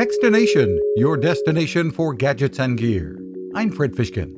Techstination, 0.00 0.78
your 0.96 1.18
destination 1.18 1.90
for 1.90 2.14
gadgets 2.14 2.58
and 2.58 2.78
gear. 2.78 3.20
I'm 3.54 3.70
Fred 3.70 3.92
Fishkin. 3.92 4.34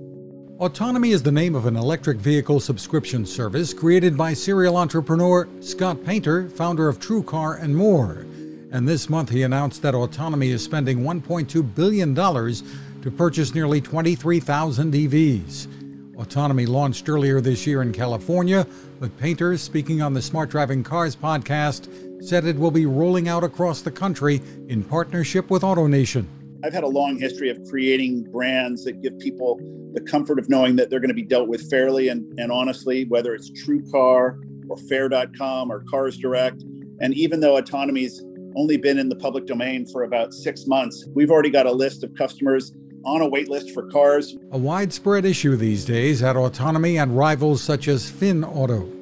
Autonomy 0.59 1.13
is 1.13 1.23
the 1.23 1.31
name 1.31 1.55
of 1.55 1.67
an 1.67 1.77
electric 1.77 2.19
vehicle 2.19 2.59
subscription 2.59 3.25
service 3.25 3.73
created 3.73 4.17
by 4.17 4.33
serial 4.35 4.77
entrepreneur 4.77 5.49
Scott 5.61 6.05
Painter, 6.05 6.49
founder 6.49 6.89
of 6.89 6.99
TrueCar 6.99 7.63
and 7.63 7.77
more. 7.77 8.27
And 8.73 8.89
this 8.89 9.09
month 9.09 9.31
he 9.31 9.45
announced 9.45 9.83
that 9.83 9.95
Autonomy 9.95 10.51
is 10.51 10.65
spending 10.65 11.05
$1.2 11.05 11.75
billion 11.77 12.13
to 12.13 13.11
purchase 13.17 13.55
nearly 13.55 13.81
23,000 13.81 14.93
EVs. 14.93 16.19
Autonomy 16.19 16.67
launched 16.67 17.09
earlier 17.09 17.41
this 17.41 17.69
year 17.69 17.83
in 17.83 17.93
California, 17.93 18.67
but 18.99 19.17
Painter, 19.17 19.57
speaking 19.57 20.03
on 20.03 20.13
the 20.13 20.23
Smart 20.23 20.51
Driving 20.51 20.83
Cars 20.83 21.15
podcast, 21.15 21.87
said 22.23 22.45
it 22.45 22.57
will 22.57 22.71
be 22.71 22.87
rolling 22.87 23.29
out 23.29 23.45
across 23.45 23.83
the 23.83 23.91
country 23.91 24.41
in 24.69 24.85
partnership 24.85 25.51
with 25.51 25.63
AutoNation. 25.63 26.27
I've 26.65 26.73
had 26.73 26.85
a 26.85 26.89
long 26.89 27.19
history 27.19 27.51
of 27.51 27.59
creating 27.69 28.23
brands 28.31 28.85
that 28.85 29.03
give 29.03 29.19
people 29.19 29.59
the 29.95 30.01
comfort 30.01 30.39
of 30.39 30.49
knowing 30.49 30.77
that 30.77 30.91
they're 30.91 31.01
going 31.01 31.09
to 31.09 31.15
be 31.15 31.25
dealt 31.25 31.49
with 31.49 31.69
fairly 31.69 32.09
and, 32.09 32.39
and 32.39 32.53
honestly, 32.53 33.05
whether 33.07 33.35
it's 33.35 33.51
TrueCar 33.51 34.41
or 34.69 34.77
Fair.com 34.89 35.73
or 35.73 35.85
Cars 35.91 36.17
Direct. 36.17 36.63
And 37.01 37.15
even 37.15 37.41
though 37.41 37.57
Autonomy's 37.57 38.23
only 38.55 38.77
been 38.77 38.99
in 38.99 39.09
the 39.09 39.17
public 39.17 39.47
domain 39.47 39.87
for 39.87 40.05
about 40.05 40.33
six 40.33 40.67
months, 40.67 41.05
we've 41.15 41.31
already 41.31 41.51
got 41.51 41.67
a 41.67 41.73
list 41.73 42.05
of 42.05 42.15
customers 42.15 42.73
on 43.05 43.21
a 43.21 43.29
wait 43.29 43.49
list 43.49 43.73
for 43.73 43.89
cars. 43.91 44.37
A 44.53 44.59
widespread 44.59 45.25
issue 45.25 45.57
these 45.57 45.85
days 45.85 46.23
at 46.23 46.37
Autonomy 46.37 46.99
and 46.99 47.19
rivals 47.19 47.61
such 47.61 47.89
as 47.89 48.09
Finn 48.09 48.45
Auto. 48.45 49.02